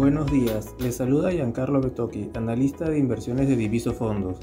Buenos 0.00 0.32
días, 0.32 0.74
les 0.78 0.96
saluda 0.96 1.30
Giancarlo 1.30 1.82
Betoki, 1.82 2.30
analista 2.32 2.88
de 2.88 2.98
inversiones 2.98 3.48
de 3.48 3.56
Diviso 3.56 3.92
Fondos. 3.92 4.38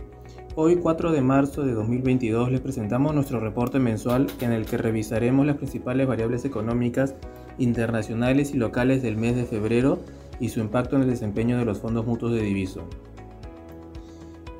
Hoy 0.54 0.76
4 0.76 1.12
de 1.12 1.22
marzo 1.22 1.64
de 1.64 1.74
2022 1.74 2.52
les 2.52 2.62
presentamos 2.62 3.16
nuestro 3.16 3.40
reporte 3.40 3.80
mensual 3.80 4.28
en 4.40 4.52
el 4.52 4.68
que 4.68 4.78
revisaremos 4.78 5.48
las 5.48 5.58
principales 5.58 6.06
variables 6.06 6.46
económicas 6.46 7.16
internacionales 7.58 8.54
y 8.54 8.58
locales 8.58 9.02
del 9.02 9.18
mes 9.18 9.36
de 9.36 9.46
febrero 9.46 9.98
y 10.40 10.50
su 10.50 10.60
impacto 10.60 10.96
en 10.96 11.02
el 11.02 11.10
desempeño 11.10 11.58
de 11.58 11.66
los 11.66 11.80
fondos 11.80 12.06
mutuos 12.06 12.34
de 12.34 12.44
Diviso. 12.44 12.88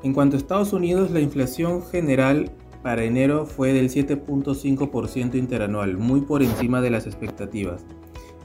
En 0.02 0.12
cuanto 0.12 0.34
a 0.34 0.40
Estados 0.40 0.72
Unidos, 0.72 1.12
la 1.12 1.20
inflación 1.20 1.84
general 1.84 2.50
para 2.82 3.04
enero 3.04 3.46
fue 3.46 3.72
del 3.72 3.88
7.5% 3.88 5.36
interanual, 5.36 5.96
muy 5.96 6.22
por 6.22 6.42
encima 6.42 6.80
de 6.80 6.90
las 6.90 7.06
expectativas. 7.06 7.84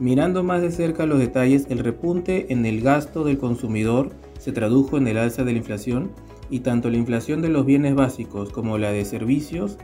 Mirando 0.03 0.43
más 0.43 0.61
de 0.61 0.69
cerca 0.69 1.05
los 1.05 1.17
detalles, 1.17 1.65
el 1.69 1.79
repunte 1.79 2.51
en 2.51 2.65
el 2.65 2.81
gasto 2.81 3.23
del 3.23 3.37
consumidor 3.37 4.11
se 4.37 4.51
tradujo 4.51 4.97
en 4.97 5.07
el 5.07 5.15
alza 5.15 5.45
de 5.45 5.53
la 5.53 5.59
inflación 5.59 6.11
y 6.49 6.59
tanto 6.59 6.89
la 6.89 6.97
inflación 6.97 7.41
de 7.41 7.47
los 7.47 7.65
bienes 7.65 7.95
básicos 7.95 8.49
como 8.49 8.77
la 8.77 8.91
de 8.91 9.05
servicios 9.05 9.77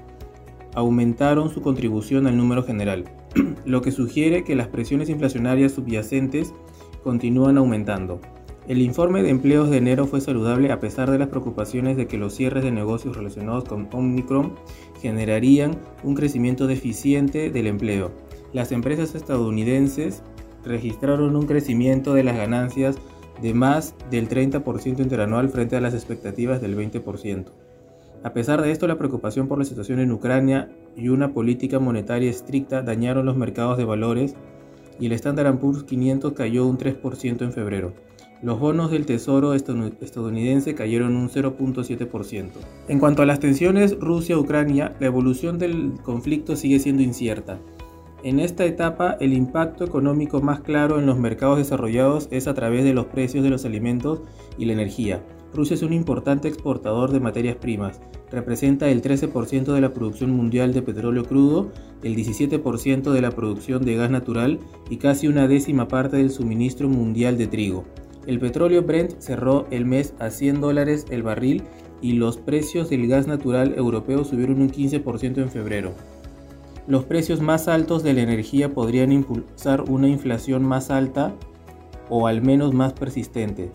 aumentaron 0.75 1.49
su 1.49 1.61
contribución 1.61 2.27
al 2.27 2.35
número 2.35 2.63
general, 2.63 3.05
lo 3.65 3.81
que 3.81 3.93
sugiere 3.93 4.43
que 4.43 4.57
las 4.57 4.67
presiones 4.67 5.07
inflacionarias 5.07 5.71
subyacentes 5.71 6.53
continúan 7.01 7.57
aumentando. 7.57 8.19
El 8.67 8.81
informe 8.81 9.23
de 9.23 9.29
empleos 9.29 9.69
de 9.69 9.77
enero 9.77 10.05
fue 10.05 10.19
saludable 10.19 10.73
a 10.73 10.81
pesar 10.81 11.09
de 11.09 11.17
las 11.17 11.29
preocupaciones 11.29 11.95
de 11.95 12.07
que 12.07 12.17
los 12.17 12.35
cierres 12.35 12.65
de 12.65 12.71
negocios 12.71 13.15
relacionados 13.15 13.63
con 13.63 13.87
Omicron 13.93 14.55
generarían 15.01 15.77
un 16.03 16.13
crecimiento 16.13 16.67
deficiente 16.67 17.51
del 17.51 17.67
empleo. 17.67 18.11
Las 18.53 18.71
empresas 18.71 19.15
estadounidenses 19.15 20.23
registraron 20.63 21.35
un 21.35 21.45
crecimiento 21.45 22.13
de 22.13 22.23
las 22.23 22.35
ganancias 22.35 22.97
de 23.41 23.53
más 23.53 23.95
del 24.09 24.27
30% 24.27 24.99
interanual 24.99 25.49
frente 25.49 25.75
a 25.75 25.81
las 25.81 25.93
expectativas 25.93 26.61
del 26.61 26.75
20%. 26.77 27.45
A 28.21 28.33
pesar 28.33 28.61
de 28.61 28.71
esto, 28.71 28.85
la 28.87 28.97
preocupación 28.97 29.47
por 29.47 29.59
la 29.59 29.65
situación 29.65 29.99
en 29.99 30.11
Ucrania 30.11 30.69
y 30.97 31.07
una 31.07 31.33
política 31.33 31.79
monetaria 31.79 32.29
estricta 32.29 32.81
dañaron 32.81 33.25
los 33.25 33.37
mercados 33.37 33.77
de 33.77 33.85
valores 33.85 34.35
y 34.99 35.05
el 35.05 35.13
Standard 35.13 35.57
Poor's 35.59 35.83
500 35.83 36.33
cayó 36.33 36.65
un 36.65 36.77
3% 36.77 37.41
en 37.41 37.53
febrero. 37.53 37.93
Los 38.41 38.59
bonos 38.59 38.91
del 38.91 39.05
Tesoro 39.05 39.53
estadounidense 39.53 40.75
cayeron 40.75 41.15
un 41.15 41.29
0.7%. 41.29 42.49
En 42.87 42.99
cuanto 42.99 43.21
a 43.21 43.25
las 43.25 43.39
tensiones 43.39 43.97
Rusia-Ucrania, 43.99 44.95
la 44.99 45.07
evolución 45.07 45.57
del 45.57 45.93
conflicto 46.03 46.55
sigue 46.55 46.79
siendo 46.79 47.03
incierta. 47.03 47.59
En 48.21 48.41
esta 48.41 48.65
etapa, 48.65 49.15
el 49.21 49.31
impacto 49.31 49.85
económico 49.85 50.41
más 50.41 50.59
claro 50.59 50.99
en 50.99 51.05
los 51.05 51.17
mercados 51.17 51.57
desarrollados 51.57 52.27
es 52.31 52.47
a 52.47 52.53
través 52.53 52.83
de 52.83 52.93
los 52.93 53.05
precios 53.05 53.45
de 53.45 53.49
los 53.49 53.63
alimentos 53.63 54.21
y 54.57 54.65
la 54.65 54.73
energía. 54.73 55.23
Rusia 55.53 55.75
es 55.75 55.83
un 55.83 55.93
importante 55.93 56.49
exportador 56.49 57.11
de 57.11 57.21
materias 57.21 57.55
primas, 57.55 58.01
representa 58.29 58.89
el 58.89 59.01
13% 59.01 59.73
de 59.73 59.81
la 59.81 59.93
producción 59.93 60.31
mundial 60.31 60.73
de 60.73 60.81
petróleo 60.81 61.23
crudo, 61.23 61.71
el 62.03 62.15
17% 62.15 63.11
de 63.11 63.21
la 63.21 63.31
producción 63.31 63.85
de 63.85 63.95
gas 63.95 64.11
natural 64.11 64.59
y 64.89 64.97
casi 64.97 65.27
una 65.27 65.47
décima 65.47 65.87
parte 65.87 66.17
del 66.17 66.29
suministro 66.29 66.89
mundial 66.89 67.37
de 67.37 67.47
trigo. 67.47 67.85
El 68.27 68.39
petróleo 68.39 68.83
Brent 68.83 69.19
cerró 69.19 69.65
el 69.71 69.85
mes 69.85 70.13
a 70.19 70.29
100 70.29 70.59
dólares 70.59 71.05
el 71.09 71.23
barril 71.23 71.63
y 72.01 72.13
los 72.13 72.37
precios 72.37 72.89
del 72.89 73.07
gas 73.07 73.27
natural 73.27 73.73
europeo 73.77 74.25
subieron 74.25 74.61
un 74.61 74.69
15% 74.69 75.37
en 75.37 75.49
febrero. 75.49 75.93
Los 76.89 77.03
precios 77.03 77.39
más 77.39 77.67
altos 77.67 78.01
de 78.01 78.15
la 78.15 78.21
energía 78.21 78.73
podrían 78.73 79.11
impulsar 79.11 79.83
una 79.91 80.07
inflación 80.07 80.65
más 80.65 80.89
alta 80.89 81.35
o 82.09 82.25
al 82.25 82.41
menos 82.41 82.73
más 82.73 82.93
persistente, 82.93 83.69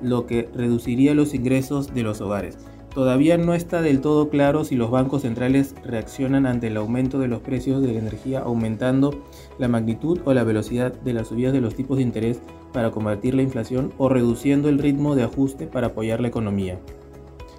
lo 0.00 0.24
que 0.24 0.48
reduciría 0.54 1.16
los 1.16 1.34
ingresos 1.34 1.92
de 1.92 2.04
los 2.04 2.20
hogares. 2.20 2.58
Todavía 2.94 3.36
no 3.38 3.54
está 3.54 3.82
del 3.82 4.00
todo 4.00 4.28
claro 4.28 4.62
si 4.62 4.76
los 4.76 4.92
bancos 4.92 5.22
centrales 5.22 5.74
reaccionan 5.84 6.46
ante 6.46 6.68
el 6.68 6.76
aumento 6.76 7.18
de 7.18 7.26
los 7.26 7.40
precios 7.40 7.82
de 7.82 7.92
la 7.92 7.98
energía 7.98 8.38
aumentando 8.38 9.20
la 9.58 9.66
magnitud 9.66 10.20
o 10.24 10.32
la 10.32 10.44
velocidad 10.44 10.92
de 10.92 11.12
las 11.12 11.26
subidas 11.26 11.52
de 11.52 11.60
los 11.60 11.74
tipos 11.74 11.96
de 11.96 12.04
interés 12.04 12.38
para 12.72 12.92
combatir 12.92 13.34
la 13.34 13.42
inflación 13.42 13.92
o 13.98 14.08
reduciendo 14.08 14.68
el 14.68 14.78
ritmo 14.78 15.16
de 15.16 15.24
ajuste 15.24 15.66
para 15.66 15.88
apoyar 15.88 16.20
la 16.20 16.28
economía. 16.28 16.78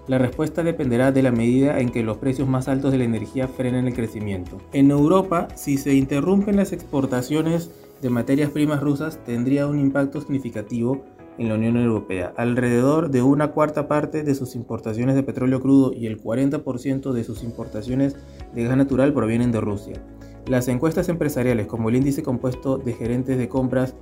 La 0.08 0.18
respuesta 0.18 0.64
dependerá 0.64 1.12
de 1.12 1.22
la 1.22 1.32
medida 1.32 1.80
en 1.80 1.90
que 1.90 2.04
los 2.04 2.18
precios 2.18 2.48
más 2.48 2.68
altos 2.68 2.92
de 2.92 2.98
la 2.98 3.04
energía 3.04 3.48
frenen 3.48 3.88
el 3.88 3.94
crecimiento. 3.94 4.58
En 4.74 4.90
Europa, 4.90 5.48
si 5.56 5.78
se 5.78 5.94
interrumpen 5.94 6.56
las 6.56 6.74
exportaciones 6.74 7.70
de 8.02 8.10
materias 8.10 8.50
primas 8.50 8.82
rusas, 8.82 9.20
tendría 9.24 9.68
un 9.68 9.80
impacto 9.80 10.20
significativo 10.22 11.04
en 11.38 11.50
la 11.50 11.56
Unión 11.56 11.78
Europea. 11.78 12.34
Alrededor 12.36 13.10
de 13.10 13.22
una 13.22 13.52
cuarta 13.52 13.88
parte 13.88 14.24
de 14.24 14.36
sus 14.36 14.56
importaciones 14.56 15.16
de 15.16 15.24
petróleo 15.24 15.62
crudo 15.62 15.94
y 15.94 16.08
el 16.08 16.20
40% 16.22 17.12
de 17.12 17.24
sus 17.24 17.44
importaciones 17.44 18.16
de 18.54 18.64
gas 18.64 18.78
natural 18.78 19.14
provienen 19.14 19.52
de 19.52 19.62
Rusia. 19.62 20.04
Las 20.48 20.68
encuestas 20.68 21.10
empresariales 21.10 21.68
como 21.68 21.90
el 21.90 21.96
índice 21.96 22.24
compuesto 22.24 22.78
de 22.78 22.94
gerentes 22.94 23.38
de 23.38 23.48
compras 23.48 23.96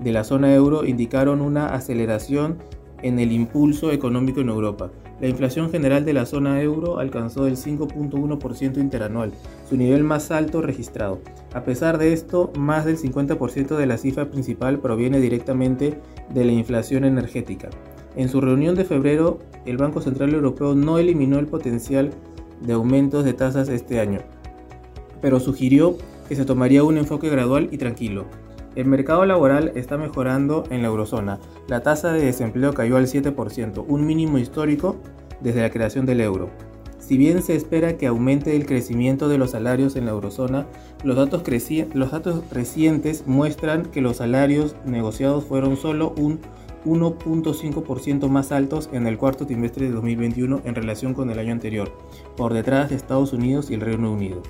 de 0.00 0.12
la 0.12 0.24
zona 0.24 0.52
euro 0.52 0.84
indicaron 0.84 1.40
una 1.40 1.68
aceleración 1.68 2.58
en 3.04 3.18
el 3.18 3.32
impulso 3.32 3.92
económico 3.92 4.40
en 4.40 4.48
Europa. 4.48 4.90
La 5.20 5.28
inflación 5.28 5.70
general 5.70 6.06
de 6.06 6.14
la 6.14 6.24
zona 6.24 6.62
euro 6.62 6.98
alcanzó 6.98 7.46
el 7.46 7.56
5.1% 7.56 8.78
interanual, 8.78 9.32
su 9.68 9.76
nivel 9.76 10.02
más 10.02 10.30
alto 10.30 10.62
registrado. 10.62 11.20
A 11.52 11.64
pesar 11.64 11.98
de 11.98 12.14
esto, 12.14 12.50
más 12.58 12.86
del 12.86 12.96
50% 12.96 13.76
de 13.76 13.86
la 13.86 13.98
cifra 13.98 14.30
principal 14.30 14.78
proviene 14.78 15.20
directamente 15.20 16.00
de 16.32 16.44
la 16.46 16.52
inflación 16.52 17.04
energética. 17.04 17.68
En 18.16 18.30
su 18.30 18.40
reunión 18.40 18.74
de 18.74 18.86
febrero, 18.86 19.38
el 19.66 19.76
Banco 19.76 20.00
Central 20.00 20.32
Europeo 20.32 20.74
no 20.74 20.98
eliminó 20.98 21.38
el 21.38 21.46
potencial 21.46 22.10
de 22.62 22.72
aumentos 22.72 23.22
de 23.24 23.34
tasas 23.34 23.68
este 23.68 24.00
año, 24.00 24.20
pero 25.20 25.40
sugirió 25.40 25.98
que 26.26 26.36
se 26.36 26.46
tomaría 26.46 26.84
un 26.84 26.96
enfoque 26.96 27.28
gradual 27.28 27.68
y 27.70 27.76
tranquilo. 27.76 28.24
El 28.76 28.86
mercado 28.86 29.24
laboral 29.24 29.70
está 29.76 29.96
mejorando 29.96 30.64
en 30.70 30.82
la 30.82 30.88
eurozona. 30.88 31.38
La 31.68 31.82
tasa 31.82 32.12
de 32.12 32.24
desempleo 32.24 32.72
cayó 32.72 32.96
al 32.96 33.06
7%, 33.06 33.84
un 33.86 34.06
mínimo 34.06 34.38
histórico 34.38 34.96
desde 35.40 35.62
la 35.62 35.70
creación 35.70 36.06
del 36.06 36.20
euro. 36.20 36.50
Si 36.98 37.18
bien 37.18 37.42
se 37.42 37.54
espera 37.54 37.98
que 37.98 38.06
aumente 38.06 38.56
el 38.56 38.66
crecimiento 38.66 39.28
de 39.28 39.38
los 39.38 39.50
salarios 39.50 39.94
en 39.94 40.06
la 40.06 40.12
eurozona, 40.12 40.66
los 41.04 41.16
datos, 41.16 41.42
los 41.92 42.10
datos 42.10 42.42
recientes 42.50 43.24
muestran 43.26 43.84
que 43.84 44.00
los 44.00 44.16
salarios 44.16 44.74
negociados 44.86 45.44
fueron 45.44 45.76
solo 45.76 46.14
un 46.16 46.40
1.5% 46.84 48.28
más 48.28 48.52
altos 48.52 48.88
en 48.92 49.06
el 49.06 49.18
cuarto 49.18 49.46
trimestre 49.46 49.86
de 49.86 49.92
2021 49.92 50.62
en 50.64 50.74
relación 50.74 51.14
con 51.14 51.30
el 51.30 51.38
año 51.38 51.52
anterior, 51.52 51.92
por 52.36 52.52
detrás 52.54 52.90
de 52.90 52.96
Estados 52.96 53.32
Unidos 53.32 53.70
y 53.70 53.74
el 53.74 53.82
Reino 53.82 54.10
Unido. 54.10 54.42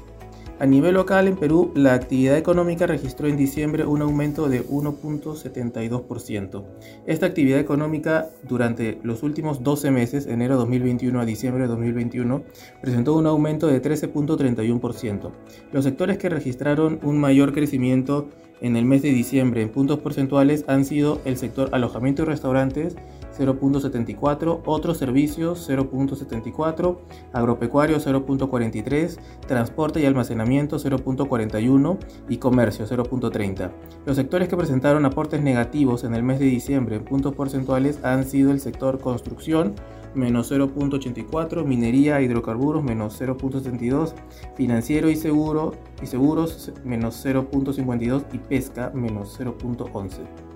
A 0.60 0.66
nivel 0.66 0.94
local 0.94 1.26
en 1.26 1.36
Perú, 1.36 1.72
la 1.74 1.94
actividad 1.94 2.38
económica 2.38 2.86
registró 2.86 3.26
en 3.26 3.36
diciembre 3.36 3.86
un 3.86 4.02
aumento 4.02 4.48
de 4.48 4.64
1.72%. 4.64 6.64
Esta 7.06 7.26
actividad 7.26 7.58
económica 7.58 8.28
durante 8.48 9.00
los 9.02 9.24
últimos 9.24 9.64
12 9.64 9.90
meses, 9.90 10.28
enero 10.28 10.56
2021 10.56 11.20
a 11.20 11.24
diciembre 11.24 11.66
2021, 11.66 12.44
presentó 12.80 13.16
un 13.16 13.26
aumento 13.26 13.66
de 13.66 13.82
13.31%. 13.82 15.32
Los 15.72 15.84
sectores 15.84 16.18
que 16.18 16.28
registraron 16.28 17.00
un 17.02 17.18
mayor 17.18 17.52
crecimiento 17.52 18.28
en 18.60 18.76
el 18.76 18.84
mes 18.84 19.02
de 19.02 19.10
diciembre 19.10 19.60
en 19.60 19.70
puntos 19.70 19.98
porcentuales 19.98 20.64
han 20.68 20.84
sido 20.84 21.20
el 21.24 21.36
sector 21.36 21.70
alojamiento 21.72 22.22
y 22.22 22.26
restaurantes 22.26 22.94
0.74, 23.38 24.62
otros 24.64 24.98
servicios 24.98 25.68
0.74, 25.68 26.98
agropecuario 27.32 27.98
0.43, 27.98 29.18
transporte 29.46 30.00
y 30.00 30.06
almacenamiento 30.06 30.78
0.41 30.78 31.98
y 32.28 32.36
comercio 32.38 32.86
0.30. 32.86 33.70
Los 34.06 34.16
sectores 34.16 34.48
que 34.48 34.56
presentaron 34.56 35.04
aportes 35.04 35.42
negativos 35.42 36.04
en 36.04 36.14
el 36.14 36.22
mes 36.22 36.38
de 36.38 36.46
diciembre 36.46 36.96
en 36.96 37.04
puntos 37.04 37.34
porcentuales 37.34 37.98
han 38.04 38.24
sido 38.24 38.50
el 38.50 38.60
sector 38.60 39.00
construcción 39.00 39.74
menos 40.14 40.50
0.84, 40.50 41.64
minería, 41.64 42.20
hidrocarburos 42.20 42.82
menos 42.82 43.20
0.72, 43.20 44.14
financiero 44.56 45.10
y 45.10 45.16
seguro 45.16 45.74
y 46.02 46.06
seguros 46.06 46.72
menos 46.84 47.24
0.52 47.24 48.24
y 48.32 48.38
pesca 48.38 48.90
menos 48.94 49.38
0.11. 49.38 50.53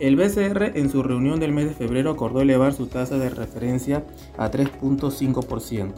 El 0.00 0.16
BCR 0.16 0.78
en 0.78 0.88
su 0.88 1.02
reunión 1.02 1.40
del 1.40 1.52
mes 1.52 1.66
de 1.66 1.74
febrero 1.74 2.10
acordó 2.10 2.40
elevar 2.40 2.72
su 2.72 2.86
tasa 2.86 3.18
de 3.18 3.28
referencia 3.28 4.02
a 4.38 4.50
3.5% 4.50 5.92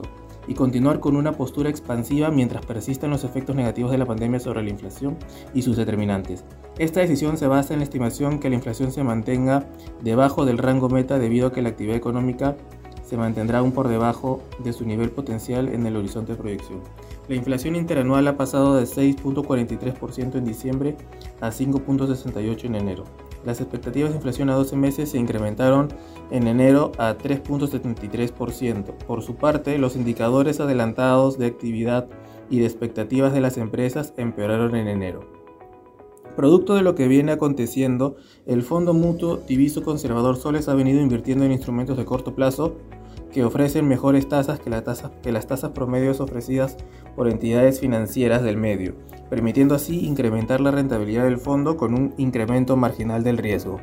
y 0.49 0.55
continuar 0.55 0.99
con 0.99 1.15
una 1.15 1.31
postura 1.35 1.71
expansiva 1.71 2.33
mientras 2.33 2.67
persistan 2.67 3.11
los 3.11 3.23
efectos 3.23 3.55
negativos 3.55 3.93
de 3.93 3.99
la 3.99 4.05
pandemia 4.05 4.41
sobre 4.41 4.65
la 4.65 4.71
inflación 4.71 5.17
y 5.55 5.63
sus 5.63 5.77
determinantes. 5.77 6.43
Esta 6.79 6.99
decisión 6.99 7.39
se 7.39 7.47
basa 7.47 7.75
en 7.75 7.79
la 7.79 7.85
estimación 7.85 8.41
que 8.41 8.49
la 8.49 8.57
inflación 8.57 8.91
se 8.91 9.05
mantenga 9.05 9.69
debajo 10.03 10.45
del 10.45 10.59
rango 10.59 10.89
meta 10.89 11.21
debido 11.21 11.47
a 11.47 11.53
que 11.53 11.63
la 11.63 11.69
actividad 11.69 11.97
económica 11.97 12.57
se 13.05 13.17
mantendrá 13.17 13.59
aún 13.59 13.71
por 13.71 13.87
debajo 13.87 14.43
de 14.65 14.73
su 14.73 14.85
nivel 14.85 15.11
potencial 15.11 15.69
en 15.69 15.87
el 15.87 15.95
horizonte 15.95 16.33
de 16.33 16.39
proyección. 16.39 16.81
La 17.29 17.37
inflación 17.37 17.77
interanual 17.77 18.27
ha 18.27 18.37
pasado 18.37 18.75
de 18.75 18.83
6.43% 18.83 20.35
en 20.35 20.45
diciembre 20.45 20.97
a 21.41 21.51
5.68% 21.51 22.65
en 22.65 22.75
enero. 22.75 23.05
Las 23.45 23.61
expectativas 23.61 24.11
de 24.11 24.17
inflación 24.17 24.51
a 24.51 24.55
12 24.55 24.77
meses 24.77 25.11
se 25.11 25.19
incrementaron 25.19 25.89
en 26.31 26.47
enero 26.47 26.93
a 26.99 27.17
3.73%. 27.17 28.95
Por 29.07 29.23
su 29.23 29.35
parte, 29.37 29.79
los 29.79 29.97
indicadores 29.97 30.61
adelantados 30.61 31.39
de 31.39 31.47
actividad 31.47 32.09
y 32.51 32.61
de 32.61 32.67
expectativas 32.67 33.33
de 33.33 33.41
las 33.41 33.57
empresas 33.59 34.13
empeoraron 34.17 34.77
en 34.77 34.89
enero. 34.89 35.32
Producto 36.37 36.75
de 36.75 36.83
lo 36.83 36.95
que 36.95 37.09
viene 37.09 37.33
aconteciendo, 37.33 38.17
el 38.47 38.63
Fondo 38.63 38.95
Mutuo 38.95 39.37
Diviso 39.47 39.83
Conservador 39.83 40.37
Soles 40.37 40.67
ha 40.69 40.75
venido 40.75 41.01
invirtiendo 41.01 41.45
en 41.45 41.53
instrumentos 41.53 41.99
de 41.99 42.07
corto 42.07 42.35
plazo 42.35 42.79
que 43.33 43.45
ofrecen 43.45 43.87
mejores 43.87 44.29
tasas 44.29 44.59
que, 44.59 44.71
las 44.71 45.47
tasas 45.47 45.71
promedios 45.73 46.21
ofrecidas 46.21 46.77
por 47.17 47.29
entidades 47.29 47.81
financieras 47.81 48.43
del 48.43 48.57
medio, 48.57 48.95
permitiendo 49.29 49.75
así 49.75 50.07
incrementar 50.07 50.63
la 50.63 50.71
rentabilidad 50.71 51.25
del 51.25 51.39
fondo 51.39 51.77
con 51.77 51.93
un 51.93 52.15
incremento 52.17 52.77
marginal 52.77 53.23
del 53.25 53.37
riesgo. 53.37 53.81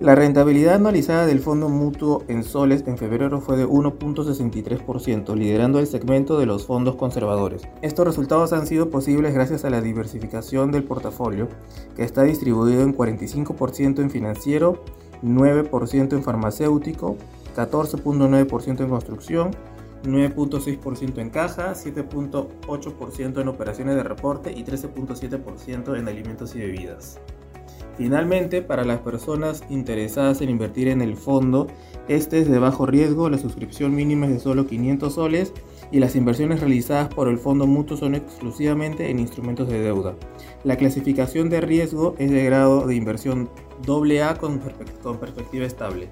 La 0.00 0.16
rentabilidad 0.16 0.74
anualizada 0.74 1.24
del 1.24 1.38
fondo 1.38 1.68
mutuo 1.68 2.24
en 2.26 2.42
soles 2.42 2.82
en 2.88 2.98
febrero 2.98 3.40
fue 3.40 3.56
de 3.56 3.64
1.63%, 3.64 5.36
liderando 5.36 5.78
el 5.78 5.86
segmento 5.86 6.36
de 6.36 6.46
los 6.46 6.66
fondos 6.66 6.96
conservadores. 6.96 7.62
Estos 7.80 8.04
resultados 8.04 8.52
han 8.52 8.66
sido 8.66 8.90
posibles 8.90 9.34
gracias 9.34 9.64
a 9.64 9.70
la 9.70 9.80
diversificación 9.80 10.72
del 10.72 10.82
portafolio, 10.82 11.48
que 11.94 12.02
está 12.02 12.24
distribuido 12.24 12.82
en 12.82 12.96
45% 12.96 14.00
en 14.00 14.10
financiero, 14.10 14.82
9% 15.22 16.12
en 16.12 16.22
farmacéutico, 16.24 17.16
14.9% 17.54 18.80
en 18.80 18.88
construcción, 18.88 19.50
9.6% 20.02 21.18
en 21.18 21.30
caja, 21.30 21.72
7.8% 21.72 23.40
en 23.40 23.48
operaciones 23.48 23.94
de 23.94 24.02
reporte 24.02 24.50
y 24.50 24.64
13.7% 24.64 25.96
en 25.96 26.08
alimentos 26.08 26.56
y 26.56 26.58
bebidas. 26.58 27.20
Finalmente, 27.96 28.60
para 28.60 28.84
las 28.84 29.00
personas 29.00 29.62
interesadas 29.70 30.40
en 30.40 30.50
invertir 30.50 30.88
en 30.88 31.00
el 31.00 31.16
fondo, 31.16 31.68
este 32.08 32.40
es 32.40 32.50
de 32.50 32.58
bajo 32.58 32.86
riesgo, 32.86 33.30
la 33.30 33.38
suscripción 33.38 33.94
mínima 33.94 34.26
es 34.26 34.32
de 34.32 34.40
solo 34.40 34.66
500 34.66 35.14
soles 35.14 35.52
y 35.92 36.00
las 36.00 36.16
inversiones 36.16 36.60
realizadas 36.60 37.08
por 37.14 37.28
el 37.28 37.38
fondo 37.38 37.66
mutuo 37.66 37.96
son 37.96 38.14
exclusivamente 38.14 39.10
en 39.10 39.20
instrumentos 39.20 39.68
de 39.68 39.80
deuda. 39.80 40.16
La 40.64 40.76
clasificación 40.76 41.50
de 41.50 41.60
riesgo 41.60 42.16
es 42.18 42.30
de 42.30 42.44
grado 42.44 42.86
de 42.86 42.96
inversión 42.96 43.48
AA 43.86 44.34
con, 44.38 44.60
con 45.02 45.18
perspectiva 45.18 45.64
estable. 45.64 46.08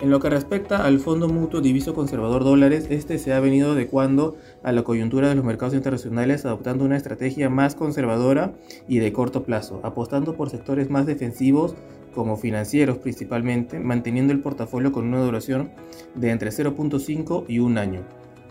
En 0.00 0.10
lo 0.10 0.18
que 0.18 0.28
respecta 0.28 0.84
al 0.84 0.98
Fondo 0.98 1.28
Mutuo 1.28 1.60
Diviso 1.60 1.94
Conservador 1.94 2.42
Dólares, 2.42 2.88
este 2.90 3.18
se 3.18 3.32
ha 3.32 3.38
venido 3.38 3.72
adecuando 3.72 4.36
a 4.64 4.72
la 4.72 4.82
coyuntura 4.82 5.28
de 5.28 5.36
los 5.36 5.44
mercados 5.44 5.74
internacionales 5.74 6.44
adoptando 6.44 6.84
una 6.84 6.96
estrategia 6.96 7.48
más 7.48 7.76
conservadora 7.76 8.52
y 8.88 8.98
de 8.98 9.12
corto 9.12 9.44
plazo, 9.44 9.80
apostando 9.84 10.34
por 10.34 10.50
sectores 10.50 10.90
más 10.90 11.06
defensivos 11.06 11.76
como 12.12 12.36
financieros 12.36 12.98
principalmente, 12.98 13.78
manteniendo 13.78 14.32
el 14.32 14.40
portafolio 14.40 14.90
con 14.90 15.06
una 15.06 15.22
duración 15.22 15.70
de 16.16 16.30
entre 16.30 16.50
0.5 16.50 17.44
y 17.46 17.60
1 17.60 17.80
año, 17.80 18.00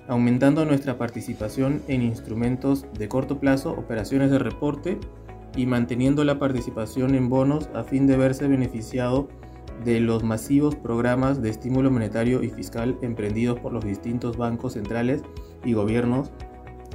aumentando 0.07 0.63
nuestra 0.65 0.97
participación 0.97 1.81
en 1.89 2.03
instrumentos 2.03 2.85
de 2.97 3.09
corto 3.09 3.39
plazo, 3.39 3.71
operaciones 3.71 4.31
de 4.31 4.39
reporte 4.39 4.97
y 5.55 5.65
manteniendo 5.65 6.23
la 6.23 6.39
participación 6.39 7.15
en 7.15 7.29
bonos 7.29 7.69
a 7.73 7.83
fin 7.83 8.07
de 8.07 8.17
verse 8.17 8.47
beneficiado 8.47 9.27
de 9.83 9.99
los 9.99 10.23
masivos 10.23 10.75
programas 10.75 11.41
de 11.41 11.49
estímulo 11.49 11.91
monetario 11.91 12.43
y 12.43 12.49
fiscal 12.49 12.97
emprendidos 13.01 13.59
por 13.59 13.73
los 13.73 13.83
distintos 13.83 14.37
bancos 14.37 14.73
centrales 14.73 15.21
y 15.65 15.73
gobiernos 15.73 16.31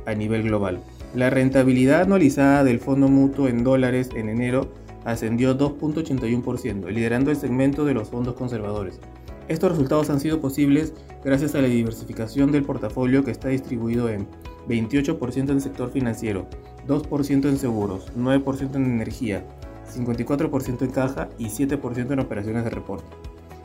a 0.07 0.15
nivel 0.15 0.45
global. 0.45 0.81
La 1.15 1.31
rentabilidad 1.31 2.03
anualizada 2.03 2.65
del 2.65 2.81
fondo 2.81 3.09
mutuo 3.09 3.49
en 3.49 3.65
dólares 3.65 4.11
en 4.15 4.29
enero 4.29 4.73
ascendió 5.05 5.57
2.81%, 5.57 6.91
liderando 6.91 7.31
el 7.31 7.37
segmento 7.37 7.85
de 7.85 7.95
los 7.95 8.09
fondos 8.09 8.35
conservadores. 8.35 9.01
Estos 9.49 9.71
resultados 9.71 10.11
han 10.11 10.21
sido 10.21 10.41
posibles 10.41 10.93
gracias 11.25 11.55
a 11.55 11.63
la 11.63 11.69
diversificación 11.69 12.53
del 12.53 12.65
portafolio 12.65 13.25
que 13.25 13.31
está 13.31 13.49
distribuido 13.49 14.11
en 14.11 14.27
28% 14.69 15.51
en 15.51 15.61
sector 15.63 15.91
financiero, 15.91 16.47
2% 16.87 17.49
en 17.49 17.57
seguros, 17.57 18.13
9% 18.17 18.77
en 18.77 18.85
energía, 18.85 19.47
54% 19.89 20.83
en 20.83 20.91
caja 20.91 21.29
y 21.39 21.47
7% 21.47 22.13
en 22.13 22.21
operaciones 22.21 22.65
de 22.65 22.71
reporte. 22.71 23.07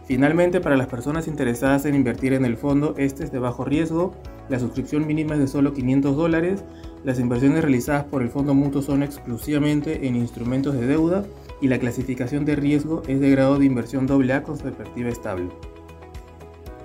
Finalmente, 0.05 0.59
para 0.59 0.75
las 0.75 0.87
personas 0.87 1.27
interesadas 1.27 1.85
en 1.85 1.95
invertir 1.95 2.33
en 2.33 2.43
el 2.43 2.57
fondo, 2.57 2.93
este 2.97 3.23
es 3.23 3.31
de 3.31 3.39
bajo 3.39 3.63
riesgo, 3.63 4.13
la 4.49 4.59
suscripción 4.59 5.07
mínima 5.07 5.35
es 5.35 5.39
de 5.39 5.47
solo 5.47 5.73
500 5.73 6.17
dólares, 6.17 6.63
las 7.05 7.19
inversiones 7.19 7.61
realizadas 7.61 8.03
por 8.03 8.21
el 8.21 8.29
fondo 8.29 8.53
mutuo 8.53 8.81
son 8.81 9.01
exclusivamente 9.01 10.05
en 10.05 10.17
instrumentos 10.17 10.73
de 10.73 10.87
deuda 10.87 11.25
y 11.61 11.69
la 11.69 11.79
clasificación 11.79 12.43
de 12.43 12.57
riesgo 12.57 13.01
es 13.07 13.21
de 13.21 13.31
grado 13.31 13.57
de 13.57 13.65
inversión 13.65 14.09
AA 14.09 14.43
con 14.43 14.57
perspectiva 14.57 15.09
estable. 15.09 15.47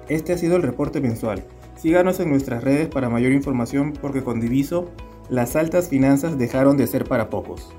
Este 0.09 0.33
ha 0.33 0.39
sido 0.39 0.57
el 0.57 0.63
reporte 0.63 1.01
mensual. 1.01 1.45
Síganos 1.77 2.21
en 2.21 2.31
nuestras 2.31 2.63
redes 2.63 2.89
para 2.89 3.11
mayor 3.11 3.33
información 3.33 3.93
porque 4.01 4.23
con 4.23 4.41
Diviso 4.41 4.91
las 5.29 5.57
altas 5.57 5.89
finanzas 5.89 6.39
dejaron 6.39 6.77
de 6.77 6.87
ser 6.87 7.05
para 7.05 7.29
pocos. 7.31 7.75